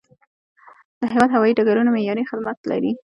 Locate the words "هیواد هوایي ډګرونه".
1.13-1.89